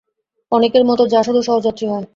অনেকের 0.51 0.83
মতো 0.85 1.03
জাসদও 1.07 1.41
সহযাত্রী 1.41 1.85
হয়। 1.87 2.05